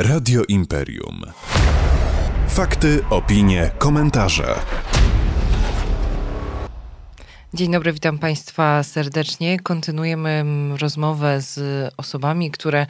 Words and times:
Radio 0.00 0.42
Imperium. 0.48 1.22
Fakty, 2.48 3.04
opinie, 3.10 3.70
komentarze. 3.78 4.54
Dzień 7.54 7.72
dobry, 7.72 7.92
witam 7.92 8.18
Państwa 8.18 8.82
serdecznie. 8.82 9.60
Kontynuujemy 9.60 10.30
mm, 10.30 10.76
rozmowę 10.76 11.40
z 11.40 11.58
osobami, 11.96 12.50
które 12.50 12.86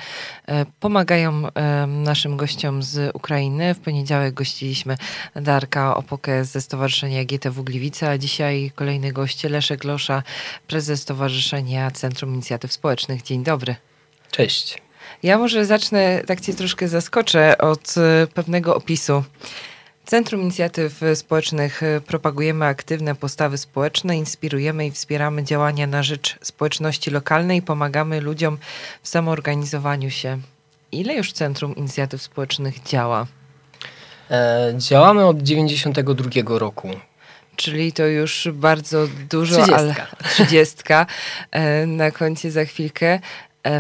e, 0.47 0.67
pomagają 0.81 1.43
e, 1.55 1.87
naszym 1.87 2.37
gościom 2.37 2.83
z 2.83 3.17
Ukrainy. 3.17 3.75
W 3.75 3.81
poniedziałek 3.81 4.35
gościliśmy 4.35 4.97
Darka 5.35 5.97
Opokę 5.97 6.45
ze 6.45 6.61
Stowarzyszenia 6.61 7.25
GTW 7.25 7.65
Gliwice, 7.65 8.11
a 8.11 8.19
dzisiaj 8.19 8.73
kolejny 8.75 9.13
gość 9.13 9.45
Leszek 9.45 9.85
Losza, 9.85 10.23
prezes 10.67 11.03
Stowarzyszenia 11.03 11.91
Centrum 11.91 12.35
Inicjatyw 12.35 12.73
Społecznych. 12.73 13.23
Dzień 13.23 13.45
dobry. 13.45 13.77
Cześć. 14.31 14.86
Ja 15.23 15.39
może 15.39 15.65
zacznę, 15.65 16.23
tak 16.27 16.41
cię 16.41 16.55
troszkę 16.55 16.89
zaskoczę, 16.89 17.59
od 17.59 17.95
e, 17.99 18.27
pewnego 18.27 18.77
opisu. 18.77 19.25
Centrum 20.07 20.43
Inicjatyw 20.43 21.01
Społecznych 21.15 21.81
propagujemy 22.07 22.65
aktywne 22.65 23.15
postawy 23.15 23.59
społeczne, 23.59 24.17
inspirujemy 24.17 24.87
i 24.87 24.91
wspieramy 24.91 25.45
działania 25.45 25.87
na 25.87 26.03
rzecz 26.03 26.39
społeczności 26.43 27.11
lokalnej, 27.11 27.63
pomagamy 27.63 28.21
ludziom 28.21 28.59
w 29.03 29.09
samoorganizowaniu 29.09 30.11
się. 30.11 30.39
Ile 30.93 31.15
już 31.15 31.33
Centrum 31.33 31.77
Inicjatyw 31.77 32.23
Społecznych 32.23 32.83
działa? 32.83 33.27
E, 34.31 34.75
działamy 34.77 35.27
od 35.27 35.43
92 35.43 36.59
roku. 36.59 36.91
Czyli 37.57 37.93
to 37.93 38.07
już 38.07 38.49
bardzo 38.53 39.07
dużo, 39.31 39.55
30. 39.55 39.75
ale 39.75 39.95
trzydziestka 40.31 41.07
e, 41.51 41.87
na 41.87 42.11
koncie 42.11 42.51
za 42.51 42.65
chwilkę. 42.65 43.21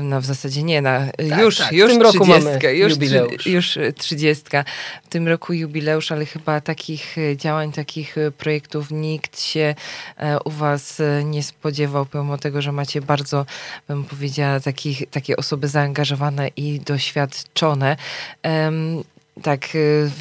No 0.03 0.21
w 0.21 0.25
zasadzie 0.25 0.63
nie, 0.63 0.83
na, 0.83 1.07
Tak, 1.31 1.39
już, 1.39 1.59
tak. 1.59 1.73
Już 1.73 1.93
tym 1.93 2.03
roku 2.03 2.25
30, 2.25 2.45
mamy 2.45 2.75
już, 2.75 2.93
jubileusz. 2.93 3.47
Już 3.47 3.79
trzydziestka. 3.97 4.65
W 5.05 5.09
tym 5.09 5.29
roku 5.29 5.53
jubileusz, 5.53 6.13
ale 6.13 6.27
chyba 6.27 6.61
takich 6.61 7.19
e, 7.19 7.37
działań, 7.37 7.73
takich 7.73 8.19
e, 8.19 8.31
projektów 8.31 8.91
nikt 8.91 9.41
się 9.41 9.75
e, 10.17 10.39
u 10.45 10.51
was 10.51 11.03
nie 11.25 11.43
spodziewał, 11.43 12.07
pomimo 12.07 12.39
tego, 12.39 12.63
że 12.63 12.73
macie 12.73 13.01
bardzo, 13.01 13.47
bym 13.89 14.05
powiedziała, 14.05 14.61
takich, 14.61 15.03
takie 15.11 15.37
osoby 15.37 15.69
zaangażowane 15.69 16.49
i 16.49 16.81
doświadczone. 16.81 17.97
Em, 18.43 19.03
tak, 19.43 19.69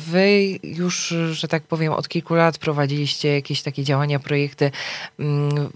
wy 0.07 0.59
już, 0.63 1.13
że 1.31 1.47
tak 1.47 1.63
powiem, 1.63 1.93
od 1.93 2.07
kilku 2.07 2.35
lat 2.35 2.57
prowadziliście 2.57 3.33
jakieś 3.33 3.61
takie 3.61 3.83
działania, 3.83 4.19
projekty, 4.19 4.71
mm, 5.19 5.69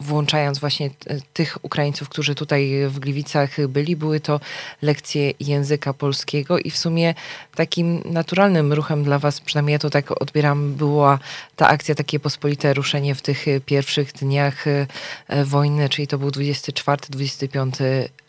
włączając 0.00 0.58
właśnie 0.58 0.90
t- 0.90 1.20
tych 1.32 1.58
Ukraińców, 1.62 2.08
którzy 2.08 2.34
tutaj 2.34 2.72
w 2.88 2.98
Gliwicach 2.98 3.66
byli, 3.68 3.96
były 3.96 4.20
to 4.20 4.40
lekcje 4.82 5.32
języka 5.40 5.92
polskiego 5.94 6.58
i 6.58 6.70
w 6.70 6.76
sumie 6.78 7.14
takim 7.54 8.02
naturalnym 8.04 8.72
ruchem 8.72 9.04
dla 9.04 9.18
was, 9.18 9.40
przynajmniej 9.40 9.72
ja 9.72 9.78
to 9.78 9.90
tak 9.90 10.22
odbieram, 10.22 10.74
była 10.74 11.18
ta 11.56 11.68
akcja, 11.68 11.94
takie 11.94 12.20
pospolite 12.20 12.74
ruszenie 12.74 13.14
w 13.14 13.22
tych 13.22 13.48
e, 13.48 13.60
pierwszych 13.60 14.12
dniach 14.12 14.66
e, 14.66 14.86
e, 15.28 15.44
wojny, 15.44 15.88
czyli 15.88 16.06
to 16.06 16.18
był 16.18 16.28
24-25 16.28 17.82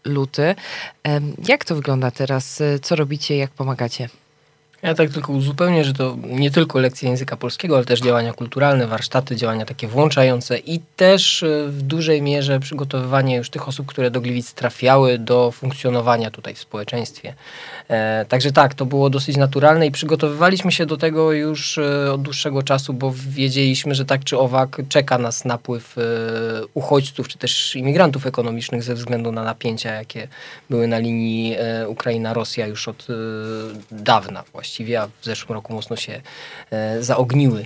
luty. 0.06 0.56
Jak 1.48 1.66
to 1.66 1.76
wygląda 1.76 2.12
teraz? 2.12 2.62
E, 2.62 2.80
Co 2.80 2.96
robicie, 2.96 3.38
jak 3.38 3.52
pomagacie? 3.52 4.10
Ja 4.84 4.94
tak 4.94 5.10
tylko 5.10 5.34
uzupełnię, 5.34 5.84
że 5.84 5.94
to 5.94 6.18
nie 6.28 6.52
tylko 6.52 6.80
lekcje 6.80 7.10
języka 7.10 7.38
polskiego, 7.38 7.76
ale 7.76 7.86
też 7.86 8.02
działania 8.02 8.34
kulturalne, 8.34 8.88
warsztaty, 8.88 9.36
działania 9.36 9.66
takie 9.66 9.88
włączające 9.88 10.58
i 10.58 10.80
też 10.96 11.44
e, 11.44 11.68
w 11.68 11.82
dużej 11.82 12.22
mierze 12.22 12.60
przygotowywanie 12.60 13.36
już 13.36 13.50
tych 13.50 13.68
osób, 13.68 13.88
które 13.88 14.12
do 14.12 14.22
Gliwic 14.22 14.54
trafiały 14.54 15.18
do 15.18 15.52
funkcjonowania 15.52 16.32
tutaj 16.32 16.56
w 16.56 16.60
społeczeństwie. 16.60 17.34
E, 17.88 18.26
także 18.26 18.52
tak, 18.52 18.74
to 18.74 18.86
było 18.86 19.10
dosyć 19.10 19.38
naturalne 19.38 19.88
i 19.88 19.92
przygotowywaliśmy 19.92 20.72
się 20.72 20.86
do 20.86 20.98
tego 20.98 21.32
już 21.32 21.78
e, 21.78 22.14
od 22.14 22.22
dłuższego 22.22 22.64
czasu, 22.64 22.94
bo 22.94 23.14
wiedzieliśmy, 23.30 23.96
że 23.96 24.06
tak 24.06 24.24
czy 24.24 24.38
owak 24.38 24.82
czeka 24.90 25.18
nas 25.18 25.46
napływ 25.46 25.98
e, 25.98 26.02
uchodźców 26.74 27.28
czy 27.28 27.38
też 27.38 27.76
imigrantów 27.76 28.26
ekonomicznych 28.26 28.84
ze 28.84 28.96
względu 28.96 29.32
na 29.32 29.44
napięcia, 29.44 29.92
jakie 29.92 30.28
były 30.70 30.88
na 30.88 30.98
linii 30.98 31.56
e, 31.58 31.90
Ukraina-Rosja 31.90 32.68
już 32.68 32.88
od 32.88 33.08
dawna 33.92 34.44
właściwie, 34.74 35.02
a 35.02 35.08
w 35.08 35.26
zeszłym 35.26 35.54
roku 35.54 35.74
mocno 35.74 35.96
się 35.96 36.22
e, 36.72 37.04
zaogniły. 37.04 37.66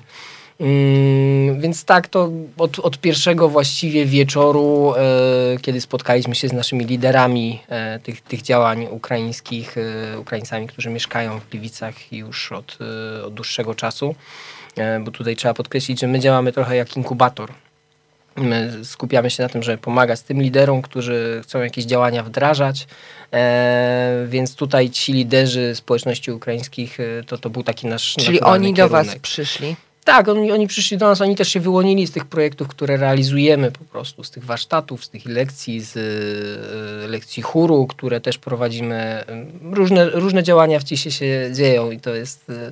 Mm, 0.59 1.61
więc 1.61 1.85
tak, 1.85 2.07
to 2.07 2.29
od, 2.57 2.79
od 2.79 2.97
pierwszego 2.97 3.49
właściwie 3.49 4.05
wieczoru, 4.05 4.93
e, 4.97 5.57
kiedy 5.61 5.81
spotkaliśmy 5.81 6.35
się 6.35 6.47
z 6.47 6.53
naszymi 6.53 6.85
liderami 6.85 7.59
e, 7.69 7.99
tych, 7.99 8.21
tych 8.21 8.41
działań 8.41 8.87
ukraińskich, 8.91 9.75
e, 9.77 10.19
Ukraińcami, 10.19 10.67
którzy 10.67 10.89
mieszkają 10.89 11.39
w 11.39 11.49
Gliwicach 11.49 12.11
już 12.11 12.51
od, 12.51 12.77
e, 12.81 13.25
od 13.25 13.33
dłuższego 13.33 13.75
czasu, 13.75 14.15
e, 14.75 14.99
bo 14.99 15.11
tutaj 15.11 15.35
trzeba 15.35 15.53
podkreślić, 15.53 15.99
że 15.99 16.07
my 16.07 16.19
działamy 16.19 16.51
trochę 16.51 16.75
jak 16.75 16.97
inkubator. 16.97 17.49
My 18.37 18.85
skupiamy 18.85 19.29
się 19.29 19.43
na 19.43 19.49
tym, 19.49 19.63
żeby 19.63 19.77
pomagać 19.77 20.21
tym 20.21 20.41
liderom, 20.41 20.81
którzy 20.81 21.41
chcą 21.43 21.61
jakieś 21.61 21.85
działania 21.85 22.23
wdrażać, 22.23 22.87
e, 23.33 24.25
więc 24.29 24.55
tutaj 24.55 24.89
ci 24.89 25.13
liderzy 25.13 25.75
społeczności 25.75 26.31
ukraińskich, 26.31 26.99
e, 26.99 27.23
to, 27.23 27.37
to 27.37 27.49
był 27.49 27.63
taki 27.63 27.87
nasz 27.87 28.15
Czyli 28.15 28.41
oni 28.41 28.73
do 28.73 28.89
was 28.89 29.05
kierunek. 29.05 29.21
przyszli? 29.21 29.75
Tak, 30.07 30.27
oni, 30.27 30.51
oni 30.51 30.67
przyszli 30.67 30.97
do 30.97 31.07
nas, 31.07 31.21
oni 31.21 31.35
też 31.35 31.49
się 31.49 31.59
wyłonili 31.59 32.07
z 32.07 32.11
tych 32.11 32.25
projektów, 32.25 32.67
które 32.67 32.97
realizujemy 32.97 33.71
po 33.71 33.85
prostu, 33.85 34.23
z 34.23 34.31
tych 34.31 34.45
warsztatów, 34.45 35.05
z 35.05 35.09
tych 35.09 35.25
lekcji, 35.25 35.81
z 35.81 35.97
e, 35.97 37.07
lekcji 37.07 37.43
chóru, 37.43 37.87
które 37.87 38.21
też 38.21 38.37
prowadzimy. 38.37 39.23
Różne, 39.71 40.09
różne 40.09 40.43
działania 40.43 40.79
w 40.79 40.87
się 40.87 41.51
dzieją 41.53 41.91
i 41.91 41.99
to 41.99 42.15
jest, 42.15 42.49
e, 42.49 42.71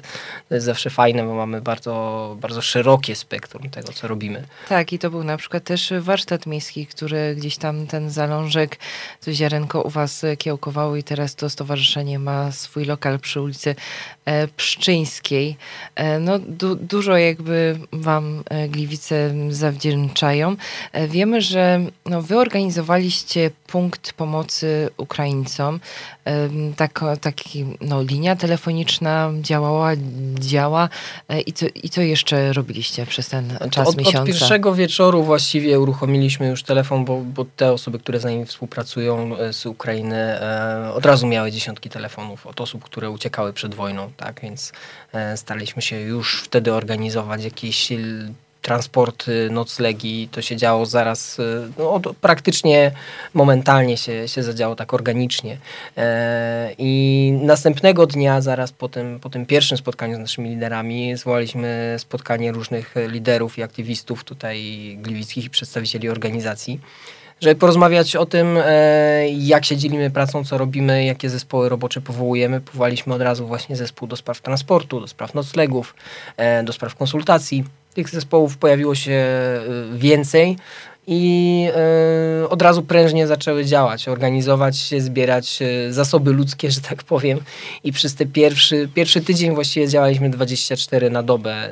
to 0.49 0.55
jest 0.55 0.65
zawsze 0.65 0.89
fajne, 0.89 1.23
bo 1.23 1.35
mamy 1.35 1.61
bardzo, 1.61 2.37
bardzo 2.41 2.61
szerokie 2.61 3.15
spektrum 3.15 3.69
tego, 3.69 3.93
co 3.93 4.07
robimy. 4.07 4.43
Tak, 4.69 4.93
i 4.93 4.99
to 4.99 5.09
był 5.09 5.23
na 5.23 5.37
przykład 5.37 5.63
też 5.63 5.93
warsztat 5.99 6.45
miejski, 6.45 6.87
który 6.87 7.35
gdzieś 7.35 7.57
tam 7.57 7.87
ten 7.87 8.09
zalążek, 8.09 8.77
to 9.25 9.33
ziarenko 9.33 9.81
u 9.81 9.89
was 9.89 10.25
kiełkowało 10.37 10.95
i 10.95 11.03
teraz 11.03 11.35
to 11.35 11.49
stowarzyszenie 11.49 12.19
ma 12.19 12.51
swój 12.51 12.85
lokal 12.85 13.19
przy 13.19 13.41
ulicy 13.41 13.75
Pszczyńskiej. 14.57 15.57
E, 15.95 16.19
no 16.19 16.39
du, 16.39 16.75
dużo 16.75 17.17
jakby 17.17 17.79
wam 17.91 18.43
e, 18.49 18.67
Gliwice 18.67 19.33
zawdzięczają. 19.49 20.55
E, 20.91 21.07
wiemy, 21.07 21.41
że 21.41 21.79
no, 22.05 22.21
wy 22.21 22.37
organizowaliście 22.37 23.51
punkt 23.67 24.13
pomocy 24.13 24.89
Ukraińcom. 24.97 25.79
Tak, 26.75 27.01
taki, 27.21 27.65
no, 27.81 28.03
linia 28.03 28.35
telefoniczna 28.35 29.31
działała, 29.41 29.91
działa. 30.39 30.89
E, 31.29 31.41
I 31.41 31.53
co, 31.53 31.65
I 31.83 31.89
co 31.89 32.01
jeszcze 32.01 32.53
robiliście 32.53 33.05
przez 33.05 33.29
ten 33.29 33.57
czas 33.71 33.87
od, 33.87 33.97
miesiąca? 33.97 34.19
od 34.19 34.27
pierwszego 34.27 34.75
wieczoru 34.75 35.23
właściwie 35.23 35.79
uruchomiliśmy 35.79 36.47
już 36.47 36.63
telefon, 36.63 37.05
bo, 37.05 37.17
bo 37.17 37.45
te 37.55 37.73
osoby, 37.73 37.99
które 37.99 38.19
z 38.19 38.23
nami 38.23 38.45
współpracują 38.45 39.37
e, 39.37 39.53
z 39.53 39.65
Ukrainy, 39.65 40.15
e, 40.15 40.91
od 40.93 41.05
razu 41.05 41.27
miały 41.27 41.51
dziesiątki 41.51 41.89
telefonów 41.89 42.47
od 42.47 42.61
osób, 42.61 42.83
które 42.83 43.09
uciekały 43.09 43.53
przed 43.53 43.75
wojną, 43.75 44.11
tak, 44.17 44.41
więc 44.41 44.71
e, 45.13 45.37
staraliśmy 45.37 45.81
się 45.81 45.99
już 45.99 46.41
wtedy 46.43 46.73
organizować 46.73 47.43
jakieś 47.43 47.91
transporty, 48.65 49.49
noclegi, 49.51 50.29
to 50.31 50.41
się 50.41 50.57
działo 50.57 50.85
zaraz, 50.85 51.39
e, 51.39 51.43
no, 51.77 51.93
od, 51.93 52.17
praktycznie 52.17 52.91
momentalnie 53.33 53.97
się, 53.97 54.27
się 54.27 54.43
zadziało 54.43 54.75
tak 54.75 54.93
organicznie. 54.93 55.57
E, 55.97 56.71
I 56.77 57.31
następnego 57.41 58.07
dnia, 58.07 58.41
zaraz 58.41 58.71
po 58.71 58.89
tym, 58.89 59.19
po 59.19 59.29
tym 59.29 59.45
pierwszym 59.45 59.77
spotkaniu 59.77 60.15
z 60.15 60.19
naszymi 60.19 60.49
liderami, 60.49 61.17
zwołaliśmy 61.17 61.95
spotkanie 61.99 62.51
różnych 62.51 62.95
liderów 63.07 63.57
i 63.57 63.63
aktywistów 63.63 64.23
tutaj 64.23 64.57
gliwickich 65.01 65.45
i 65.45 65.49
przedstawicieli 65.49 66.09
organizacji, 66.09 66.79
żeby 67.41 67.55
porozmawiać 67.55 68.15
o 68.15 68.25
tym, 68.25 68.57
e, 68.57 69.29
jak 69.29 69.65
się 69.65 69.77
dzielimy 69.77 70.11
pracą, 70.11 70.43
co 70.43 70.57
robimy, 70.57 71.05
jakie 71.05 71.29
zespoły 71.29 71.69
robocze 71.69 72.01
powołujemy. 72.01 72.61
Powołaliśmy 72.61 73.13
od 73.13 73.21
razu 73.21 73.47
właśnie 73.47 73.75
zespół 73.75 74.07
do 74.07 74.15
spraw 74.15 74.41
transportu, 74.41 75.01
do 75.01 75.07
spraw 75.07 75.33
noclegów, 75.33 75.95
e, 76.37 76.63
do 76.63 76.73
spraw 76.73 76.95
konsultacji. 76.95 77.63
Tych 77.93 78.09
zespołów 78.09 78.57
pojawiło 78.57 78.95
się 78.95 79.11
e, 79.11 79.61
więcej 79.93 80.57
i 81.07 81.67
e, 82.43 82.49
od 82.49 82.61
razu 82.61 82.83
prężnie 82.83 83.27
zaczęły 83.27 83.65
działać, 83.65 84.07
organizować 84.07 84.77
się, 84.77 85.01
zbierać 85.01 85.59
e, 85.61 85.93
zasoby 85.93 86.33
ludzkie, 86.33 86.71
że 86.75 86.81
tak 86.81 87.03
powiem. 87.03 87.39
I 87.83 87.91
przez 87.91 88.15
ten 88.15 88.31
pierwszy, 88.31 88.89
pierwszy 88.93 89.21
tydzień 89.21 89.55
właściwie 89.55 89.87
działaliśmy 89.87 90.29
24 90.29 91.09
na 91.09 91.23
dobę. 91.23 91.69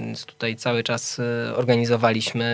Więc 0.00 0.24
tutaj 0.24 0.56
cały 0.56 0.82
czas 0.82 1.20
e, 1.20 1.56
organizowaliśmy 1.56 2.46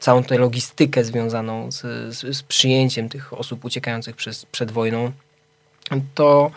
całą 0.00 0.24
tę 0.24 0.38
logistykę 0.38 1.04
związaną 1.04 1.72
z, 1.72 1.80
z, 2.14 2.36
z 2.36 2.42
przyjęciem 2.42 3.08
tych 3.08 3.32
osób 3.32 3.64
uciekających 3.64 4.16
przez, 4.16 4.46
przed 4.46 4.70
wojną. 4.70 5.12
To 6.14 6.50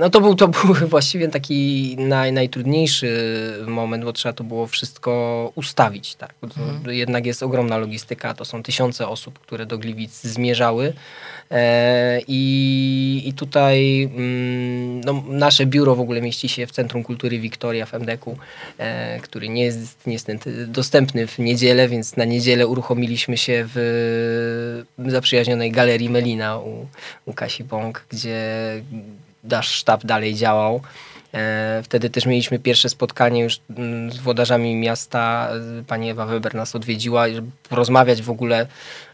no 0.00 0.10
to 0.10 0.20
był, 0.20 0.34
to 0.34 0.48
był 0.64 0.74
właściwie 0.74 1.28
taki 1.28 1.96
naj, 1.98 2.32
najtrudniejszy 2.32 3.08
moment, 3.66 4.04
bo 4.04 4.12
trzeba 4.12 4.32
to 4.32 4.44
było 4.44 4.66
wszystko 4.66 5.52
ustawić. 5.54 6.14
Tak? 6.14 6.34
Mhm. 6.42 6.94
Jednak 6.94 7.26
jest 7.26 7.42
ogromna 7.42 7.78
logistyka, 7.78 8.34
to 8.34 8.44
są 8.44 8.62
tysiące 8.62 9.08
osób, 9.08 9.38
które 9.38 9.66
do 9.66 9.78
Gliwic 9.78 10.22
zmierzały. 10.22 10.92
E, 11.50 12.20
I, 12.28 13.22
I 13.26 13.32
tutaj 13.32 14.02
mm, 14.02 15.00
no, 15.00 15.24
nasze 15.28 15.66
biuro 15.66 15.94
w 15.94 16.00
ogóle 16.00 16.20
mieści 16.20 16.48
się 16.48 16.66
w 16.66 16.72
Centrum 16.72 17.04
Kultury 17.04 17.38
Wiktoria 17.38 17.86
w 17.86 17.94
MDK-u, 17.94 18.36
e, 18.78 19.20
który 19.20 19.48
nie 19.48 19.64
jest 19.64 20.06
niestety 20.06 20.66
dostępny 20.66 21.26
w 21.26 21.38
niedzielę, 21.38 21.88
więc 21.88 22.16
na 22.16 22.24
niedzielę 22.24 22.66
uruchomiliśmy 22.66 23.36
się 23.36 23.64
w 23.74 24.84
zaprzyjaźnionej 25.06 25.72
Galerii 25.72 26.10
Melina 26.10 26.58
u, 26.58 26.86
u 27.26 27.32
Kasi 27.32 27.64
Bąk, 27.64 28.04
gdzie 28.08 28.38
nasz 29.50 29.70
sztab 29.70 30.04
dalej 30.04 30.34
działał. 30.34 30.80
E, 31.34 31.82
wtedy 31.84 32.10
też 32.10 32.26
mieliśmy 32.26 32.58
pierwsze 32.58 32.88
spotkanie 32.88 33.42
już 33.42 33.60
mm, 33.76 34.12
z 34.12 34.16
włodarzami 34.16 34.76
miasta. 34.76 35.50
Pani 35.86 36.10
Ewa 36.10 36.26
Weber 36.26 36.54
nas 36.54 36.76
odwiedziła, 36.76 37.28
żeby 37.28 37.50
porozmawiać 37.68 38.22
w 38.22 38.30
ogóle 38.30 38.66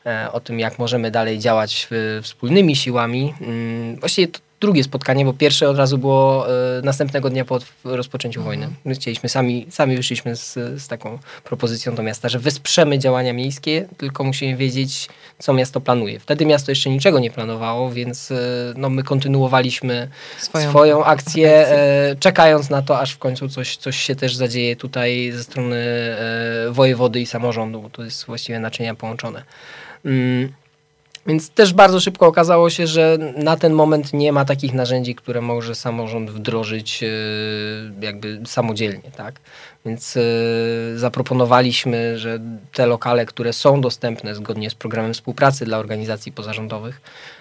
e, 0.07 0.33
o 0.33 0.41
tym, 0.41 0.61
jak 0.61 0.79
możemy 0.79 1.11
dalej 1.11 1.39
działać 1.39 1.89
wspólnymi 2.23 2.77
siłami. 2.77 3.35
Mm, 3.41 3.97
właściwie 3.97 4.29
to 4.29 4.39
drugie 4.61 4.85
spotkanie, 4.85 5.25
bo 5.25 5.33
pierwsze 5.33 5.69
od 5.69 5.77
razu 5.77 5.99
było 5.99 6.47
e, 6.49 6.83
następnego 6.83 7.31
dnia 7.31 7.45
po 7.45 7.59
rozpoczęciu 7.85 8.41
mhm. 8.41 8.45
wojny. 8.45 8.75
My 8.85 8.95
chcieliśmy, 8.95 9.29
sami, 9.29 9.67
sami 9.71 9.97
wyszliśmy 9.97 10.37
z, 10.37 10.55
z 10.55 10.89
taką 10.89 11.19
propozycją 11.45 11.95
do 11.95 12.03
miasta, 12.03 12.29
że 12.29 12.39
wesprzemy 12.39 12.99
działania 12.99 13.33
miejskie, 13.33 13.89
tylko 13.97 14.25
musimy 14.25 14.57
wiedzieć, 14.57 15.09
co 15.39 15.53
miasto 15.53 15.81
planuje. 15.81 16.21
Wtedy 16.21 16.47
miasto 16.47 16.71
jeszcze 16.71 16.91
niczego 16.91 17.19
nie 17.19 17.31
planowało, 17.31 17.91
więc 17.91 18.31
e, 18.31 18.37
no, 18.77 18.91
my 18.91 19.03
kontynuowaliśmy 19.03 20.09
swoją, 20.39 20.71
swoją 20.71 21.05
akcję, 21.05 21.61
akcję. 21.61 21.77
E, 21.77 22.17
czekając 22.17 22.71
na 22.71 22.83
to, 22.83 23.01
aż 23.01 23.13
w 23.13 23.19
końcu 23.19 23.49
coś, 23.49 23.77
coś 23.77 23.97
się 23.97 24.17
też 24.17 24.37
zadzieje 24.37 24.77
tutaj 24.77 25.33
ze 25.33 25.45
strony 25.45 25.77
e, 25.77 26.71
wojewody 26.71 27.21
i 27.21 27.27
samorządu, 27.27 27.83
bo 27.83 27.91
to 27.91 28.05
jest 28.05 28.25
właściwie 28.25 28.61
naczynia 28.61 28.95
połączone. 28.95 29.43
Mm. 30.05 30.53
Więc 31.27 31.51
też 31.51 31.73
bardzo 31.73 32.01
szybko 32.01 32.27
okazało 32.27 32.71
się, 32.71 32.87
że 32.87 33.19
na 33.37 33.57
ten 33.57 33.73
moment 33.73 34.13
nie 34.13 34.33
ma 34.33 34.45
takich 34.45 34.75
narzędzi, 34.75 35.15
które 35.15 35.41
może 35.41 35.75
samorząd 35.75 36.31
wdrożyć 36.31 37.05
jakby 38.01 38.41
samodzielnie, 38.47 39.11
tak? 39.17 39.41
Więc 39.85 40.17
e, 40.17 40.21
zaproponowaliśmy, 40.99 42.19
że 42.19 42.39
te 42.73 42.87
lokale, 42.87 43.27
które 43.27 43.53
są 43.53 43.81
dostępne 43.81 44.35
zgodnie 44.35 44.71
z 44.71 44.75
programem 44.75 45.15
współpracy 45.15 45.65
dla 45.65 45.79
organizacji 45.79 46.33
pozarządowych, 46.33 47.01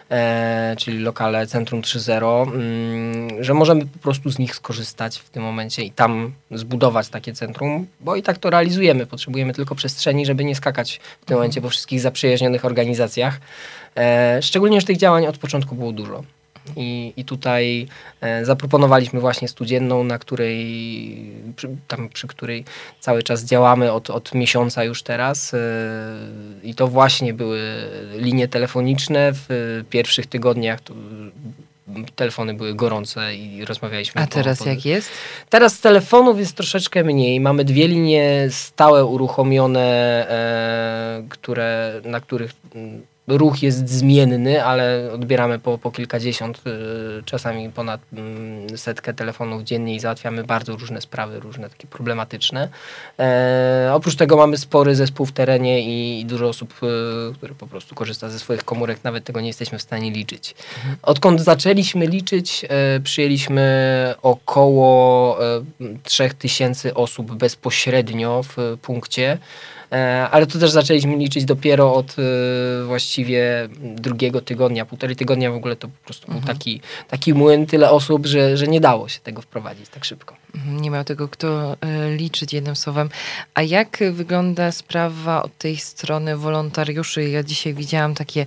e, 0.09 0.75
czyli 0.77 0.99
lokale 0.99 1.47
Centrum 1.47 1.81
3.0, 1.81 2.43
mm, 2.43 3.43
że 3.43 3.53
możemy 3.53 3.85
po 3.85 3.99
prostu 3.99 4.29
z 4.29 4.39
nich 4.39 4.55
skorzystać 4.55 5.17
w 5.17 5.29
tym 5.29 5.43
momencie 5.43 5.83
i 5.83 5.91
tam 5.91 6.31
zbudować 6.51 7.09
takie 7.09 7.33
centrum, 7.33 7.87
bo 7.99 8.15
i 8.15 8.23
tak 8.23 8.37
to 8.37 8.49
realizujemy. 8.49 9.05
Potrzebujemy 9.05 9.53
tylko 9.53 9.75
przestrzeni, 9.75 10.25
żeby 10.25 10.43
nie 10.43 10.55
skakać 10.55 10.99
w 11.21 11.25
tym 11.25 11.37
momencie 11.37 11.61
po 11.61 11.69
wszystkich 11.69 12.01
zaprzyjaźnionych 12.01 12.65
organizacjach. 12.65 13.39
E, 13.97 14.41
szczególnie, 14.41 14.81
że 14.81 14.87
tych 14.87 14.97
działań 14.97 15.27
od 15.27 15.37
początku 15.37 15.75
było 15.75 15.91
dużo. 15.91 16.23
I, 16.75 17.13
I 17.17 17.25
tutaj 17.25 17.87
e, 18.21 18.45
zaproponowaliśmy 18.45 19.19
właśnie 19.19 19.47
studzienną, 19.47 20.03
na 20.03 20.19
której, 20.19 21.31
przy, 21.55 21.69
tam 21.87 22.09
przy 22.09 22.27
której 22.27 22.65
cały 22.99 23.23
czas 23.23 23.43
działamy 23.43 23.91
od, 23.91 24.09
od 24.09 24.33
miesiąca 24.35 24.83
już 24.83 25.03
teraz. 25.03 25.53
E, 25.53 25.57
I 26.63 26.75
to 26.75 26.87
właśnie 26.87 27.33
były 27.33 27.59
linie 28.15 28.47
telefoniczne. 28.47 29.31
W 29.33 29.83
pierwszych 29.89 30.27
tygodniach 30.27 30.81
to 30.81 30.93
telefony 32.15 32.53
były 32.53 32.75
gorące 32.75 33.35
i 33.35 33.65
rozmawialiśmy. 33.65 34.21
A 34.21 34.27
teraz 34.27 34.59
po, 34.59 34.69
jak 34.69 34.85
jest? 34.85 35.09
Teraz 35.49 35.79
telefonów 35.79 36.39
jest 36.39 36.55
troszeczkę 36.55 37.03
mniej. 37.03 37.39
Mamy 37.39 37.65
dwie 37.65 37.87
linie 37.87 38.47
stałe 38.49 39.05
uruchomione, 39.05 39.79
e, 40.29 41.23
które, 41.29 42.01
na 42.05 42.19
których 42.19 42.53
ruch 43.27 43.63
jest 43.63 43.89
zmienny, 43.89 44.65
ale 44.65 45.11
odbieramy 45.13 45.59
po, 45.59 45.77
po 45.77 45.91
kilkadziesiąt, 45.91 46.61
y, 46.67 47.23
czasami 47.25 47.69
ponad 47.69 48.01
mm, 48.13 48.77
setkę 48.77 49.13
telefonów 49.13 49.63
dziennie 49.63 49.95
i 49.95 49.99
załatwiamy 49.99 50.43
bardzo 50.43 50.75
różne 50.75 51.01
sprawy, 51.01 51.39
różne 51.39 51.69
takie 51.69 51.87
problematyczne. 51.87 52.69
E, 53.19 53.91
oprócz 53.93 54.15
tego 54.15 54.37
mamy 54.37 54.57
spory 54.57 54.95
zespół 54.95 55.25
w 55.25 55.31
terenie 55.31 55.81
i, 55.81 56.21
i 56.21 56.25
dużo 56.25 56.47
osób, 56.47 56.73
y, 56.83 57.35
które 57.35 57.55
po 57.55 57.67
prostu 57.67 57.95
korzysta 57.95 58.29
ze 58.29 58.39
swoich 58.39 58.63
komórek, 58.63 59.03
nawet 59.03 59.23
tego 59.23 59.41
nie 59.41 59.47
jesteśmy 59.47 59.77
w 59.77 59.81
stanie 59.81 60.11
liczyć. 60.11 60.55
Odkąd 61.01 61.41
zaczęliśmy 61.41 62.07
liczyć, 62.07 62.65
e, 62.69 62.99
przyjęliśmy 62.99 64.15
około 64.21 65.37
e, 65.55 65.63
3000 66.03 66.93
osób 66.93 67.35
bezpośrednio 67.35 68.43
w 68.43 68.77
punkcie. 68.81 69.37
E, 69.93 70.29
ale 70.31 70.47
to 70.47 70.59
też 70.59 70.71
zaczęliśmy 70.71 71.15
liczyć 71.15 71.45
dopiero 71.45 71.93
od 71.93 72.15
e, 72.19 72.85
właściwie 72.85 73.69
drugiego 73.81 74.41
tygodnia, 74.41 74.85
półtorej 74.85 75.15
tygodnia 75.15 75.51
w 75.51 75.55
ogóle 75.55 75.75
to 75.75 75.87
po 75.87 76.05
prostu 76.05 76.27
mhm. 76.27 76.39
był 76.39 76.53
taki, 76.53 76.81
taki 77.07 77.33
młyn, 77.33 77.65
tyle 77.65 77.91
osób, 77.91 78.25
że, 78.25 78.57
że 78.57 78.67
nie 78.67 78.79
dało 78.79 79.09
się 79.09 79.19
tego 79.19 79.41
wprowadzić 79.41 79.89
tak 79.89 80.05
szybko. 80.05 80.35
Mhm, 80.55 80.81
nie 80.81 80.89
miał 80.89 81.03
tego 81.03 81.27
kto 81.27 81.77
e, 81.81 82.15
liczyć 82.15 82.53
jednym 82.53 82.75
słowem. 82.75 83.09
A 83.53 83.61
jak 83.61 83.99
wygląda 84.11 84.71
sprawa 84.71 85.43
od 85.43 85.57
tej 85.57 85.77
strony 85.77 86.37
wolontariuszy? 86.37 87.29
Ja 87.29 87.43
dzisiaj 87.43 87.73
widziałam 87.73 88.15
takie 88.15 88.45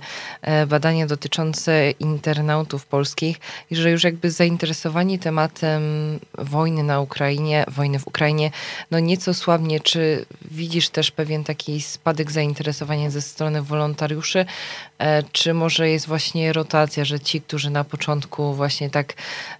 badania 0.67 1.07
dotyczące 1.07 1.91
internautów 1.91 2.85
polskich 2.85 3.39
i 3.71 3.75
że 3.75 3.91
już 3.91 4.03
jakby 4.03 4.31
zainteresowani 4.31 5.19
tematem 5.19 5.81
wojny 6.37 6.83
na 6.83 6.99
Ukrainie, 6.99 7.65
wojny 7.67 7.99
w 7.99 8.07
Ukrainie, 8.07 8.51
no 8.91 8.99
nieco 8.99 9.33
słabnie. 9.33 9.79
Czy 9.79 10.25
widzisz 10.51 10.89
też 10.89 11.11
pewien 11.11 11.36
pewien 11.37 11.43
taki 11.43 11.81
spadek 11.81 12.31
zainteresowania 12.31 13.09
ze 13.09 13.21
strony 13.21 13.61
wolontariuszy, 13.61 14.45
e, 14.99 15.23
czy 15.31 15.53
może 15.53 15.89
jest 15.89 16.07
właśnie 16.07 16.53
rotacja, 16.53 17.05
że 17.05 17.19
ci, 17.19 17.41
którzy 17.41 17.69
na 17.69 17.83
początku 17.83 18.53
właśnie 18.53 18.89
tak 18.89 19.13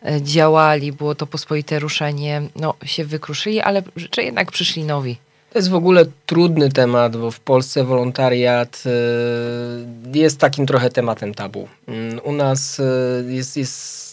e, 0.05 0.21
działali, 0.21 0.91
było 0.91 1.15
to 1.15 1.27
pospolite 1.27 1.79
ruszenie, 1.79 2.41
no 2.55 2.73
się 2.85 3.05
wykruszyli, 3.05 3.61
ale 3.61 3.83
czy 4.09 4.23
jednak 4.23 4.51
przyszli 4.51 4.83
nowi? 4.83 5.17
To 5.53 5.59
jest 5.59 5.69
w 5.69 5.75
ogóle 5.75 6.05
trudny 6.25 6.69
temat, 6.69 7.17
bo 7.17 7.31
w 7.31 7.39
Polsce 7.39 7.83
wolontariat 7.83 8.83
e, 8.85 10.19
jest 10.19 10.39
takim 10.39 10.65
trochę 10.65 10.89
tematem 10.89 11.33
tabu. 11.33 11.67
Mm, 11.87 12.19
u 12.23 12.31
nas 12.31 12.81
jest, 13.27 13.57
jest 13.57 14.06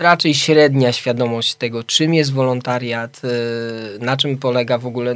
raczej 0.00 0.34
średnia 0.34 0.92
świadomość 0.92 1.54
tego, 1.54 1.84
czym 1.84 2.14
jest 2.14 2.32
wolontariat, 2.32 3.20
y, 3.24 3.98
na 3.98 4.16
czym 4.16 4.38
polega 4.38 4.78
w 4.78 4.86
ogóle, 4.86 5.14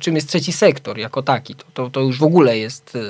czym 0.00 0.14
jest 0.14 0.28
trzeci 0.28 0.52
sektor 0.52 0.98
jako 0.98 1.22
taki. 1.22 1.54
To, 1.54 1.64
to, 1.74 1.90
to 1.90 2.00
już 2.00 2.18
w 2.18 2.22
ogóle 2.22 2.58
jest 2.58 2.96
y, 2.96 3.00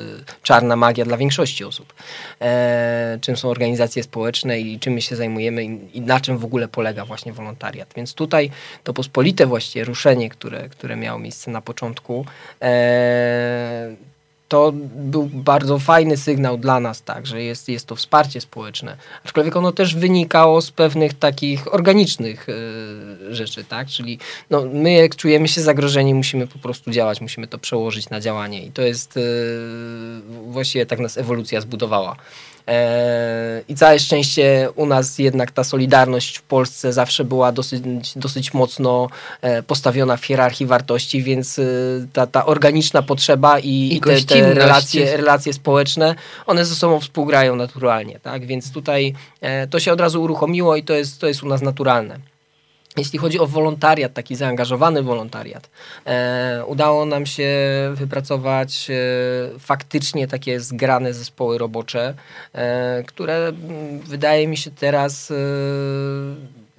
czarna 0.42 0.76
magia 0.76 1.04
dla 1.04 1.16
większości 1.16 1.64
osób. 1.64 1.94
E, 2.40 3.18
czym 3.20 3.36
są 3.36 3.50
organizacje 3.50 4.02
społeczne 4.02 4.60
i 4.60 4.78
czym 4.78 4.92
my 4.92 5.02
się 5.02 5.16
zajmujemy 5.16 5.64
i, 5.64 5.98
i, 5.98 6.00
na 6.00 6.20
czym 6.20 6.38
w 6.38 6.44
ogóle 6.44 6.68
polega 6.68 7.04
właśnie 7.04 7.32
wolontariat. 7.32 7.94
Więc 7.96 8.14
tutaj 8.14 8.50
to 8.84 8.94
pospolite 8.94 9.46
właściwie 9.46 9.84
ruszenie, 9.84 10.30
które, 10.30 10.68
które 10.68 10.96
miało 10.96 11.18
miejsce 11.18 11.50
na 11.50 11.60
początku, 11.60 12.26
e, 12.62 14.13
to 14.54 14.72
był 14.96 15.26
bardzo 15.32 15.78
fajny 15.78 16.16
sygnał 16.16 16.58
dla 16.58 16.80
nas, 16.80 17.02
tak, 17.02 17.26
że 17.26 17.42
jest, 17.42 17.68
jest 17.68 17.86
to 17.86 17.96
wsparcie 17.96 18.40
społeczne. 18.40 18.96
Aczkolwiek 19.24 19.56
ono 19.56 19.72
też 19.72 19.94
wynikało 19.94 20.62
z 20.62 20.70
pewnych 20.70 21.14
takich 21.14 21.74
organicznych 21.74 22.48
y, 22.48 23.34
rzeczy, 23.34 23.64
tak, 23.64 23.88
czyli 23.88 24.18
no, 24.50 24.64
my 24.72 24.92
jak 24.92 25.16
czujemy 25.16 25.48
się 25.48 25.62
zagrożeni, 25.62 26.14
musimy 26.14 26.46
po 26.46 26.58
prostu 26.58 26.90
działać, 26.90 27.20
musimy 27.20 27.46
to 27.46 27.58
przełożyć 27.58 28.10
na 28.10 28.20
działanie 28.20 28.66
i 28.66 28.70
to 28.70 28.82
jest 28.82 29.16
y, 29.16 29.20
właściwie 30.48 30.86
tak 30.86 30.98
nas 30.98 31.18
ewolucja 31.18 31.60
zbudowała. 31.60 32.16
E, 32.68 33.62
I 33.68 33.74
całe 33.74 33.98
szczęście 33.98 34.68
u 34.76 34.86
nas 34.86 35.18
jednak 35.18 35.50
ta 35.50 35.64
solidarność 35.64 36.38
w 36.38 36.42
Polsce 36.42 36.92
zawsze 36.92 37.24
była 37.24 37.52
dosyć, 37.52 37.82
dosyć 38.16 38.54
mocno 38.54 39.08
e, 39.42 39.62
postawiona 39.62 40.16
w 40.16 40.24
hierarchii 40.24 40.66
wartości, 40.66 41.22
więc 41.22 41.58
e, 41.58 41.62
ta, 42.12 42.26
ta 42.26 42.46
organiczna 42.46 43.02
potrzeba 43.02 43.58
i, 43.58 43.94
I 43.96 44.00
te, 44.00 44.22
te 44.22 44.54
relacje, 44.54 45.16
relacje 45.16 45.52
społeczne, 45.52 46.14
one 46.46 46.64
ze 46.64 46.74
sobą 46.74 47.00
współgrają 47.00 47.56
naturalnie. 47.56 48.20
Tak? 48.20 48.46
Więc 48.46 48.72
tutaj 48.72 49.14
to 49.70 49.80
się 49.80 49.92
od 49.92 50.00
razu 50.00 50.22
uruchomiło 50.22 50.76
i 50.76 50.82
to 50.82 50.94
jest, 50.94 51.20
to 51.20 51.26
jest 51.26 51.42
u 51.42 51.48
nas 51.48 51.62
naturalne. 51.62 52.33
Jeśli 52.96 53.18
chodzi 53.18 53.40
o 53.40 53.46
wolontariat, 53.46 54.12
taki 54.12 54.36
zaangażowany 54.36 55.02
wolontariat, 55.02 55.70
e, 56.06 56.64
udało 56.66 57.04
nam 57.06 57.26
się 57.26 57.48
wypracować 57.94 58.90
e, 58.90 59.58
faktycznie 59.58 60.28
takie 60.28 60.60
zgrane 60.60 61.14
zespoły 61.14 61.58
robocze, 61.58 62.14
e, 62.52 63.02
które 63.06 63.52
wydaje 64.04 64.48
mi 64.48 64.56
się 64.56 64.70
teraz 64.70 65.32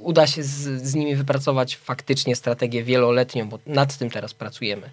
uda 0.06 0.28
się 0.28 0.44
z, 0.44 0.84
z 0.88 0.96
nimi 0.96 1.16
wypracować 1.16 1.76
faktycznie 1.78 2.36
strategię 2.36 2.84
wieloletnią, 2.84 3.50
bo 3.50 3.60
nad 3.68 3.98
tym 3.98 4.10
teraz 4.10 4.34
pracujemy. 4.34 4.90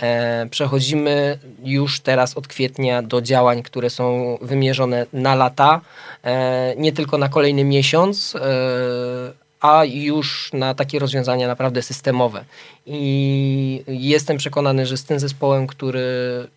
E, 0.00 0.46
przechodzimy 0.50 1.38
już 1.64 2.00
teraz 2.00 2.36
od 2.36 2.48
kwietnia 2.48 3.02
do 3.02 3.22
działań, 3.22 3.62
które 3.62 3.90
są 3.90 4.38
wymierzone 4.42 5.06
na 5.12 5.34
lata, 5.34 5.80
e, 6.24 6.74
nie 6.76 6.92
tylko 6.92 7.18
na 7.18 7.28
kolejny 7.28 7.64
miesiąc, 7.64 8.36
e, 8.36 9.43
a 9.64 9.84
już 9.84 10.50
na 10.52 10.74
takie 10.74 10.98
rozwiązania 10.98 11.48
naprawdę 11.48 11.82
systemowe. 11.82 12.44
I 12.86 13.84
jestem 13.88 14.36
przekonany, 14.36 14.86
że 14.86 14.96
z 14.96 15.04
tym 15.04 15.20
zespołem, 15.20 15.66
który 15.66 16.02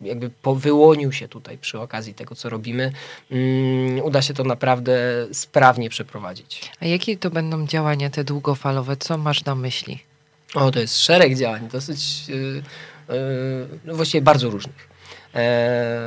jakby 0.02 0.32
wyłonił 0.56 1.12
się 1.12 1.28
tutaj 1.28 1.58
przy 1.58 1.80
okazji 1.80 2.14
tego, 2.14 2.36
co 2.36 2.50
robimy, 2.50 2.92
um, 3.32 3.40
uda 4.04 4.22
się 4.22 4.34
to 4.34 4.44
naprawdę 4.44 5.28
sprawnie 5.32 5.90
przeprowadzić. 5.90 6.72
A 6.80 6.86
jakie 6.86 7.18
to 7.18 7.30
będą 7.30 7.68
działania 7.68 8.10
te 8.10 8.24
długofalowe? 8.24 8.98
Co 8.98 9.18
masz 9.18 9.46
na 9.46 9.56
myśli? 9.56 10.00
O, 10.54 10.72
to 10.72 10.80
jest 10.80 10.98
szereg 11.04 11.38
działań, 11.38 11.68
dosyć, 11.72 12.28
yy, 12.28 12.64
yy, 13.10 13.68
no 13.86 13.96
właściwie 13.96 14.22
bardzo 14.22 14.50
różnych. 14.50 14.97
E, 15.38 16.00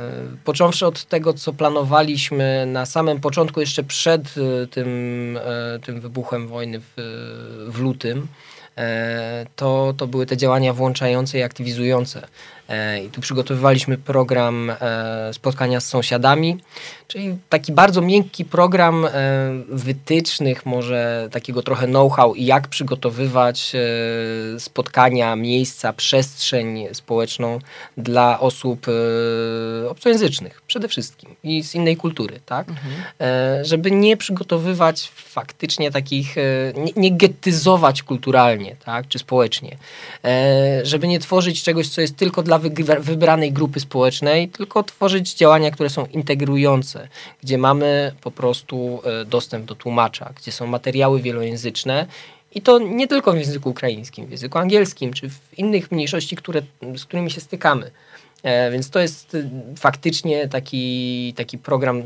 począwszy 0.43 0.85
od 0.85 1.05
tego, 1.05 1.33
co 1.33 1.53
planowaliśmy 1.53 2.65
na 2.65 2.85
samym 2.85 3.19
początku, 3.19 3.59
jeszcze 3.59 3.83
przed 3.83 4.21
e, 4.37 4.67
tym, 4.67 5.39
e, 5.75 5.79
tym 5.79 6.01
wybuchem 6.01 6.47
wojny 6.47 6.79
w, 6.79 6.93
w 7.67 7.79
lutym, 7.79 8.27
to, 9.55 9.93
to 9.97 10.07
były 10.07 10.25
te 10.25 10.37
działania 10.37 10.73
włączające 10.73 11.39
i 11.39 11.43
aktywizujące. 11.43 12.27
I 13.05 13.09
tu 13.09 13.21
przygotowywaliśmy 13.21 13.97
program 13.97 14.71
spotkania 15.31 15.79
z 15.79 15.87
sąsiadami, 15.87 16.57
czyli 17.07 17.37
taki 17.49 17.71
bardzo 17.71 18.01
miękki 18.01 18.45
program 18.45 19.07
wytycznych, 19.69 20.65
może 20.65 21.29
takiego 21.31 21.63
trochę 21.63 21.87
know-how 21.87 22.35
jak 22.35 22.67
przygotowywać 22.67 23.71
spotkania, 24.59 25.35
miejsca, 25.35 25.93
przestrzeń 25.93 26.87
społeczną 26.93 27.59
dla 27.97 28.39
osób 28.39 28.87
obcojęzycznych 29.89 30.61
przede 30.67 30.87
wszystkim 30.87 31.35
i 31.43 31.63
z 31.63 31.75
innej 31.75 31.97
kultury, 31.97 32.39
tak? 32.45 32.69
Mhm. 32.69 32.93
Żeby 33.65 33.91
nie 33.91 34.17
przygotowywać 34.17 35.11
faktycznie 35.15 35.91
takich, 35.91 36.35
nie, 36.75 36.91
nie 36.95 37.11
gettyzować 37.11 38.03
kulturalnie, 38.03 38.75
tak? 38.85 39.07
Czy 39.07 39.19
społecznie. 39.19 39.77
Żeby 40.83 41.07
nie 41.07 41.19
tworzyć 41.19 41.63
czegoś, 41.63 41.89
co 41.89 42.01
jest 42.01 42.17
tylko 42.17 42.43
dla 42.43 42.60
wybranej 42.99 43.51
grupy 43.51 43.79
społecznej, 43.79 44.49
tylko 44.49 44.83
tworzyć 44.83 45.33
działania, 45.33 45.71
które 45.71 45.89
są 45.89 46.05
integrujące, 46.05 47.07
gdzie 47.43 47.57
mamy 47.57 48.11
po 48.21 48.31
prostu 48.31 49.01
e, 49.21 49.25
dostęp 49.25 49.65
do 49.65 49.75
tłumacza, 49.75 50.33
gdzie 50.35 50.51
są 50.51 50.67
materiały 50.67 51.21
wielojęzyczne 51.21 52.07
i 52.55 52.61
to 52.61 52.79
nie 52.79 53.07
tylko 53.07 53.31
w 53.31 53.37
języku 53.37 53.69
ukraińskim, 53.69 54.25
w 54.25 54.31
języku 54.31 54.57
angielskim, 54.57 55.13
czy 55.13 55.29
w 55.29 55.39
innych 55.59 55.91
mniejszości, 55.91 56.35
które, 56.35 56.61
z 56.95 57.05
którymi 57.05 57.31
się 57.31 57.41
stykamy. 57.41 57.91
E, 58.43 58.71
więc 58.71 58.89
to 58.89 58.99
jest 58.99 59.35
e, 59.35 59.49
faktycznie 59.77 60.47
taki, 60.47 61.33
taki 61.37 61.57
program 61.57 62.03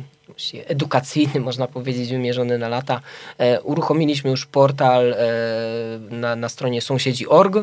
edukacyjny, 0.68 1.40
można 1.50 1.68
powiedzieć, 1.68 2.10
wymierzony 2.10 2.58
na 2.58 2.70
lata. 2.70 3.02
uruchomiliśmy 3.64 4.30
już 4.30 4.46
portal 4.46 5.16
na, 6.10 6.36
na 6.36 6.50
stronie 6.50 6.82
sąsiedzi.org, 6.82 7.56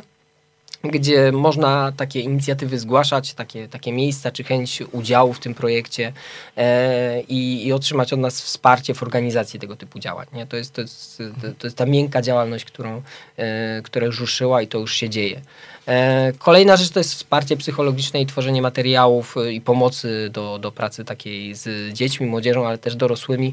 gdzie 0.83 1.33
można 1.33 1.93
takie 1.97 2.21
inicjatywy 2.21 2.79
zgłaszać, 2.79 3.35
takie, 3.35 3.69
takie 3.69 3.93
miejsca 3.93 4.31
czy 4.31 4.45
chęć 4.45 4.83
udziału 4.93 5.33
w 5.33 5.39
tym 5.39 5.55
projekcie 5.55 6.13
e, 6.57 7.21
i, 7.21 7.67
i, 7.67 7.73
otrzymać 7.73 8.13
od 8.13 8.21
nas 8.21 8.43
wsparcie 8.43 8.95
w 8.95 9.03
organizacji 9.03 9.61
tego 9.61 9.77
typu 9.77 9.99
działań. 9.99 10.27
Nie? 10.33 10.47
To, 10.47 10.57
jest, 10.57 10.75
to, 10.75 10.81
jest, 10.81 11.23
to 11.59 11.67
jest 11.67 11.77
ta 11.77 11.87
miękka 11.87 12.23
działalność, 12.23 12.65
którą, 12.65 13.03
e, 13.37 13.83
która 13.83 14.07
już 14.07 14.21
ruszyła 14.21 14.63
i 14.63 14.67
to 14.67 14.79
już 14.79 14.95
się 14.95 15.11
dzieje. 15.11 15.41
E, 15.87 16.33
kolejna 16.39 16.77
rzecz 16.77 16.91
to 16.91 17.01
jest 17.01 17.15
wsparcie 17.15 17.57
psychologiczne 17.57 18.21
i 18.21 18.27
tworzenie 18.27 18.63
materiałów 18.63 19.35
i 19.53 19.61
pomocy 19.61 20.31
do, 20.33 20.59
do 20.59 20.73
pracy 20.73 21.05
takiej 21.05 21.55
z 21.55 21.93
dziećmi, 21.93 22.27
młodzieżą, 22.27 22.67
ale 22.67 22.79
też 22.79 22.97
dorosłymi 22.97 23.53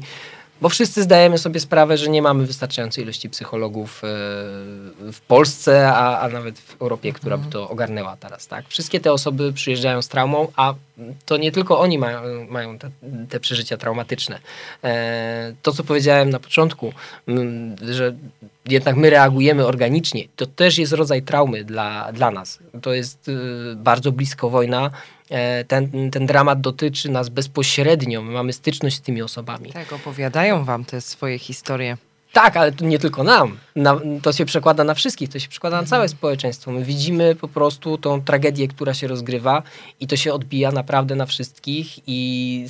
bo 0.60 0.68
wszyscy 0.68 1.02
zdajemy 1.02 1.38
sobie 1.38 1.60
sprawę, 1.60 1.98
że 1.98 2.10
nie 2.10 2.22
mamy 2.22 2.46
wystarczającej 2.46 3.04
ilości 3.04 3.30
psychologów 3.30 4.04
e, 4.04 4.06
w 5.12 5.20
Polsce, 5.28 5.88
a, 5.88 6.20
a 6.20 6.28
nawet 6.28 6.58
w 6.58 6.82
Europie, 6.82 7.12
która 7.12 7.38
by 7.38 7.50
to 7.50 7.68
ogarnęła 7.70 8.16
teraz. 8.16 8.46
Tak? 8.46 8.68
Wszystkie 8.68 9.00
te 9.00 9.12
osoby 9.12 9.52
przyjeżdżają 9.52 10.02
z 10.02 10.08
traumą, 10.08 10.48
a 10.56 10.74
to 11.26 11.36
nie 11.36 11.52
tylko 11.52 11.80
oni 11.80 11.98
mają, 11.98 12.46
mają 12.48 12.78
te, 12.78 12.90
te 13.28 13.40
przeżycia 13.40 13.76
traumatyczne. 13.76 14.38
E, 14.84 15.52
to, 15.62 15.72
co 15.72 15.84
powiedziałem 15.84 16.30
na 16.30 16.38
początku, 16.38 16.92
że 17.90 18.14
jednak 18.68 18.96
my 18.96 19.10
reagujemy 19.10 19.66
organicznie, 19.66 20.24
to 20.36 20.46
też 20.46 20.78
jest 20.78 20.92
rodzaj 20.92 21.22
traumy 21.22 21.64
dla, 21.64 22.12
dla 22.12 22.30
nas. 22.30 22.58
To 22.82 22.92
jest 22.92 23.28
y, 23.28 23.36
bardzo 23.76 24.12
blisko 24.12 24.50
wojna 24.50 24.90
E, 25.30 25.64
ten, 25.64 26.10
ten 26.10 26.26
dramat 26.26 26.60
dotyczy 26.60 27.08
nas 27.08 27.28
bezpośrednio, 27.28 28.22
my 28.22 28.32
mamy 28.32 28.52
styczność 28.52 28.96
z 28.96 29.00
tymi 29.00 29.22
osobami. 29.22 29.72
Tak, 29.72 29.92
opowiadają 29.92 30.64
wam 30.64 30.84
te 30.84 31.00
swoje 31.00 31.38
historie. 31.38 31.96
Tak, 32.32 32.56
ale 32.56 32.72
to 32.72 32.84
nie 32.84 32.98
tylko 32.98 33.22
nam. 33.22 33.58
Na, 33.76 34.00
to 34.22 34.32
się 34.32 34.44
przekłada 34.44 34.84
na 34.84 34.94
wszystkich, 34.94 35.28
to 35.28 35.38
się 35.38 35.48
przekłada 35.48 35.80
na 35.80 35.86
całe 35.86 36.08
społeczeństwo. 36.08 36.72
My 36.72 36.84
widzimy 36.84 37.34
po 37.34 37.48
prostu 37.48 37.98
tą 37.98 38.22
tragedię, 38.22 38.68
która 38.68 38.94
się 38.94 39.08
rozgrywa 39.08 39.62
i 40.00 40.06
to 40.06 40.16
się 40.16 40.32
odbija 40.32 40.72
naprawdę 40.72 41.14
na 41.14 41.26
wszystkich 41.26 41.86
i 42.06 42.66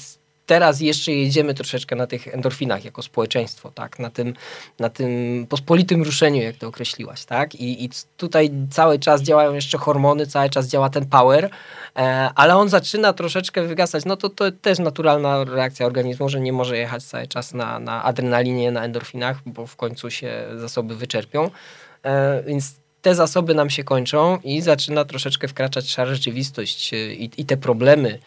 teraz 0.50 0.80
jeszcze 0.80 1.12
jedziemy 1.12 1.54
troszeczkę 1.54 1.96
na 1.96 2.06
tych 2.06 2.34
endorfinach 2.34 2.84
jako 2.84 3.02
społeczeństwo, 3.02 3.70
tak? 3.70 3.98
Na 3.98 4.10
tym, 4.10 4.34
na 4.78 4.88
tym 4.88 5.10
pospolitym 5.48 6.02
ruszeniu, 6.02 6.42
jak 6.42 6.56
to 6.56 6.68
określiłaś, 6.68 7.24
tak? 7.24 7.54
I, 7.54 7.84
I 7.84 7.90
tutaj 8.16 8.50
cały 8.70 8.98
czas 8.98 9.22
działają 9.22 9.54
jeszcze 9.54 9.78
hormony, 9.78 10.26
cały 10.26 10.50
czas 10.50 10.66
działa 10.66 10.90
ten 10.90 11.06
power, 11.06 11.50
e, 11.96 12.30
ale 12.34 12.56
on 12.56 12.68
zaczyna 12.68 13.12
troszeczkę 13.12 13.62
wygasać. 13.62 14.04
No 14.04 14.16
to, 14.16 14.28
to 14.28 14.52
też 14.52 14.78
naturalna 14.78 15.44
reakcja 15.44 15.86
organizmu, 15.86 16.28
że 16.28 16.40
nie 16.40 16.52
może 16.52 16.78
jechać 16.78 17.02
cały 17.04 17.26
czas 17.26 17.54
na, 17.54 17.78
na 17.78 18.04
adrenalinie, 18.04 18.70
na 18.70 18.84
endorfinach, 18.84 19.36
bo 19.46 19.66
w 19.66 19.76
końcu 19.76 20.10
się 20.10 20.46
zasoby 20.56 20.96
wyczerpią. 20.96 21.50
E, 22.02 22.42
więc 22.42 22.74
te 23.02 23.14
zasoby 23.14 23.54
nam 23.54 23.70
się 23.70 23.84
kończą 23.84 24.38
i 24.44 24.60
zaczyna 24.60 25.04
troszeczkę 25.04 25.48
wkraczać 25.48 25.90
szara 25.90 26.14
rzeczywistość 26.14 26.94
e, 26.94 27.14
i, 27.14 27.30
i 27.36 27.44
te 27.44 27.56
problemy, 27.56 28.18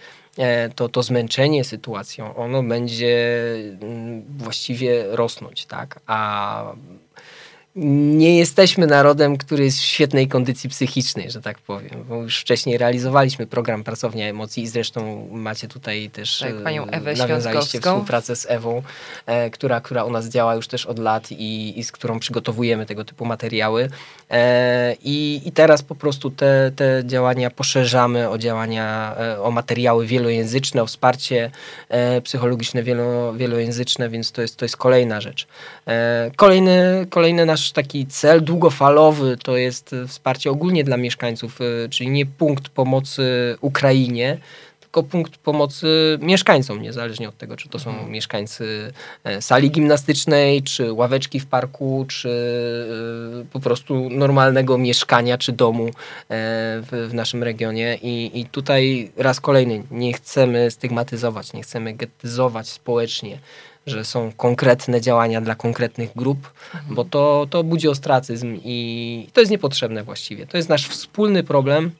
to, 0.75 0.89
to 0.89 1.03
zmęczenie 1.03 1.63
sytuacją, 1.63 2.35
ono 2.35 2.63
będzie 2.63 3.55
mm, 3.81 4.23
właściwie 4.37 5.03
rosnąć, 5.15 5.65
tak? 5.65 5.99
A 6.07 6.65
nie 7.75 8.37
jesteśmy 8.37 8.87
narodem, 8.87 9.37
który 9.37 9.63
jest 9.63 9.79
w 9.79 9.83
świetnej 9.83 10.27
kondycji 10.27 10.69
psychicznej, 10.69 11.31
że 11.31 11.41
tak 11.41 11.59
powiem. 11.59 12.05
Bo 12.09 12.15
już 12.15 12.39
wcześniej 12.39 12.77
realizowaliśmy 12.77 13.47
program 13.47 13.83
Pracownia 13.83 14.27
Emocji 14.27 14.63
i 14.63 14.67
zresztą 14.67 15.27
macie 15.31 15.67
tutaj 15.67 16.09
też 16.09 16.39
tak, 16.39 16.63
panią 16.63 16.85
Ewę 16.85 17.11
e, 17.11 17.15
nawiązaliście 17.15 17.79
współpracę 17.79 18.35
z 18.35 18.45
Ewą, 18.49 18.81
e, 19.25 19.49
która, 19.49 19.81
która 19.81 20.03
u 20.03 20.11
nas 20.11 20.29
działa 20.29 20.55
już 20.55 20.67
też 20.67 20.85
od 20.85 20.99
lat 20.99 21.31
i, 21.31 21.79
i 21.79 21.83
z 21.83 21.91
którą 21.91 22.19
przygotowujemy 22.19 22.85
tego 22.85 23.05
typu 23.05 23.25
materiały. 23.25 23.89
E, 24.31 24.95
I, 25.03 25.41
I 25.45 25.51
teraz 25.51 25.81
po 25.81 25.95
prostu 25.95 26.31
te, 26.31 26.71
te 26.75 27.03
działania 27.05 27.49
poszerzamy 27.49 28.29
o 28.29 28.37
działania, 28.37 29.15
e, 29.19 29.41
o 29.41 29.51
materiały 29.51 30.07
wielojęzyczne, 30.07 30.83
o 30.83 30.85
wsparcie 30.85 31.51
e, 31.89 32.21
psychologiczne 32.21 32.83
wielo, 32.83 33.33
wielojęzyczne, 33.33 34.09
więc 34.09 34.31
to 34.31 34.41
jest, 34.41 34.57
to 34.57 34.65
jest 34.65 34.77
kolejna 34.77 35.21
rzecz. 35.21 35.47
E, 35.87 36.31
kolejny, 36.35 37.05
kolejny 37.09 37.45
nasz 37.45 37.62
nasz 37.63 37.71
taki 37.71 38.07
cel 38.07 38.43
długofalowy 38.43 39.37
to 39.43 39.57
jest 39.57 39.95
wsparcie 40.07 40.51
ogólnie 40.51 40.83
dla 40.83 40.97
mieszkańców, 40.97 41.61
y, 41.61 41.89
czyli 41.89 42.09
nie 42.09 42.25
punkt 42.25 42.69
pomocy 42.69 43.57
Ukrainie, 43.61 44.37
tylko 44.79 45.03
punkt 45.03 45.37
pomocy 45.37 46.17
mieszkańcom, 46.21 46.81
niezależnie 46.81 47.29
od 47.29 47.37
tego, 47.37 47.55
czy 47.55 47.69
to 47.69 47.79
są 47.79 47.89
mhm. 47.89 48.11
mieszkańcy 48.11 48.93
e, 49.23 49.41
sali 49.41 49.71
gimnastycznej, 49.71 50.63
czy 50.63 50.93
ławeczki 50.93 51.39
w 51.39 51.45
parku, 51.45 52.05
czy 52.07 52.29
e, 53.41 53.45
po 53.53 53.59
prostu 53.59 54.09
normalnego 54.09 54.77
mieszkania, 54.77 55.37
czy 55.37 55.51
domu 55.51 55.85
e, 55.85 55.91
w, 56.29 57.09
naszym 57.13 57.43
regionie. 57.43 57.97
I, 58.01 58.39
I 58.39 58.45
tutaj 58.45 59.11
raz 59.17 59.41
kolejny, 59.41 59.83
nie 59.91 60.13
chcemy 60.13 60.71
stygmatyzować, 60.71 61.53
nie 61.53 61.61
chcemy 61.61 61.93
gettyzować 61.93 62.69
społecznie 62.69 63.39
że 63.87 64.05
są 64.05 64.31
konkretne 64.37 65.01
działania 65.01 65.41
dla 65.41 65.55
konkretnych 65.55 66.09
grup, 66.15 66.51
bo 66.89 67.05
to, 67.05 67.47
to 67.49 67.63
budzi 67.63 67.87
ostracyzm 67.87 68.57
i 68.63 69.27
to 69.33 69.39
jest 69.41 69.51
niepotrzebne 69.51 70.03
właściwie. 70.03 70.47
To 70.47 70.57
jest 70.57 70.69
nasz 70.69 70.87
wspólny 70.87 71.43
problem. 71.43 71.91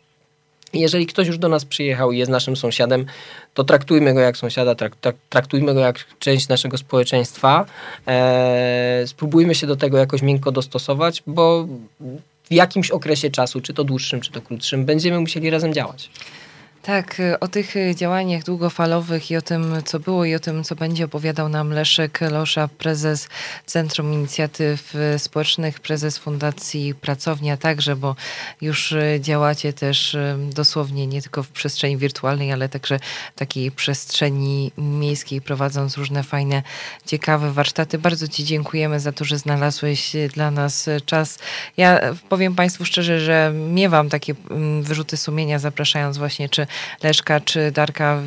Jeżeli 0.74 1.06
ktoś 1.06 1.28
już 1.28 1.38
do 1.38 1.50
nas 1.50 1.66
przyjechał 1.66 2.12
i 2.12 2.18
jest 2.18 2.32
naszym 2.32 2.56
sąsiadem, 2.56 3.06
to 3.54 3.64
traktujmy 3.64 4.14
go 4.14 4.20
jak 4.20 4.38
sąsiada, 4.38 4.76
trak, 4.76 4.96
trak, 4.96 5.16
traktujmy 5.30 5.74
go 5.74 5.80
jak 5.80 6.06
część 6.20 6.48
naszego 6.48 6.78
społeczeństwa. 6.78 7.66
Eee, 8.08 9.08
spróbujmy 9.08 9.56
się 9.56 9.68
do 9.68 9.76
tego 9.76 9.98
jakoś 9.98 10.22
miękko 10.22 10.52
dostosować, 10.52 11.24
bo 11.28 11.68
w 12.44 12.52
jakimś 12.52 12.92
okresie 12.92 13.30
czasu, 13.30 13.62
czy 13.62 13.74
to 13.74 13.84
dłuższym, 13.84 14.22
czy 14.22 14.32
to 14.32 14.42
krótszym, 14.42 14.86
będziemy 14.86 15.20
musieli 15.20 15.50
razem 15.50 15.74
działać. 15.74 16.10
Tak, 16.84 17.22
o 17.40 17.48
tych 17.48 17.74
działaniach 17.96 18.44
długofalowych 18.44 19.32
i 19.32 19.38
o 19.38 19.42
tym, 19.42 19.76
co 19.86 20.00
było 20.00 20.26
i 20.26 20.36
o 20.36 20.40
tym, 20.40 20.64
co 20.64 20.76
będzie 20.76 21.06
opowiadał 21.06 21.50
nam 21.50 21.70
Leszek 21.70 22.20
Losza, 22.22 22.68
prezes 22.68 23.28
Centrum 23.66 24.14
Inicjatyw 24.14 24.94
Społecznych, 25.18 25.80
prezes 25.80 26.18
Fundacji 26.18 26.96
Pracownia 26.96 27.58
także, 27.58 27.96
bo 27.96 28.16
już 28.62 28.96
działacie 29.20 29.74
też 29.74 30.18
dosłownie 30.50 31.08
nie 31.08 31.22
tylko 31.22 31.44
w 31.44 31.50
przestrzeni 31.50 31.98
wirtualnej, 31.98 32.52
ale 32.52 32.70
także 32.70 33.00
takiej 33.36 33.72
przestrzeni 33.72 34.72
miejskiej, 34.78 35.42
prowadząc 35.42 35.98
różne 35.98 36.24
fajne, 36.24 36.64
ciekawe 37.06 37.52
warsztaty. 37.52 37.98
Bardzo 37.98 38.28
Ci 38.28 38.44
dziękujemy 38.44 39.00
za 39.00 39.12
to, 39.12 39.26
że 39.26 39.38
znalazłeś 39.38 40.16
dla 40.34 40.52
nas 40.52 40.90
czas. 41.06 41.40
Ja 41.78 42.00
powiem 42.30 42.56
Państwu 42.56 42.86
szczerze, 42.86 43.20
że 43.20 43.54
miewam 43.70 44.10
takie 44.10 44.36
mm, 44.50 44.84
wyrzuty 44.84 45.18
sumienia, 45.18 45.60
zapraszając 45.60 46.18
właśnie 46.18 46.50
czy 46.50 46.68
Leszka, 47.04 47.40
czy 47.40 47.72
Darka, 47.72 48.22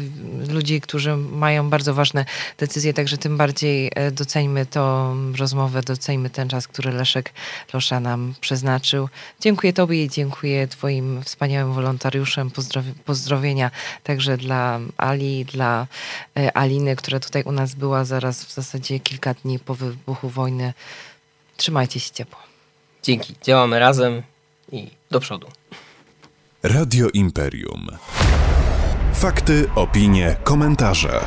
ludzi, 0.49 0.81
którzy 0.81 1.17
mają 1.17 1.71
bardzo 1.71 1.95
ważne 1.95 2.25
decyzje, 2.59 2.95
także 2.95 3.19
tym 3.19 3.37
bardziej 3.37 3.91
e, 3.95 4.11
doceńmy 4.11 4.67
tą 4.67 5.17
rozmowę, 5.33 5.83
doceńmy 5.83 6.31
ten 6.31 6.49
czas, 6.49 6.69
który 6.69 6.93
Leszek 6.93 7.33
Losza 7.73 8.01
nam 8.01 8.35
przeznaczył. 8.41 9.09
Dziękuję 9.41 9.73
Tobie 9.73 10.05
i 10.05 10.11
dziękuję 10.11 10.69
Twoim 10.69 11.23
wspaniałym 11.23 11.75
wolontariuszem. 11.75 12.51
Pozdrowi 12.51 12.93
pozdrowienia 12.93 13.71
także 14.03 14.37
dla 14.37 14.81
Ali, 14.97 15.45
dla 15.45 15.87
e, 16.37 16.57
Aliny, 16.57 16.97
która 16.97 17.21
tutaj 17.21 17.43
u 17.43 17.53
nas 17.53 17.75
była 17.75 18.05
zaraz 18.05 18.45
w 18.45 18.55
zasadzie 18.55 19.01
kilka 19.01 19.35
dni 19.35 19.59
po 19.59 19.75
wybuchu 19.75 20.29
wojny. 20.29 20.73
Trzymajcie 21.57 22.01
się 22.01 22.11
ciepło. 22.11 22.39
Dzięki. 23.03 23.35
Działamy 23.43 23.79
razem 23.79 24.23
i 24.73 24.91
do 25.11 25.21
przodu. 25.21 25.47
Radio 26.67 27.09
Imperium. 27.13 27.87
Fakty, 29.13 29.65
opinie, 29.75 30.37
komentarze. 30.45 31.21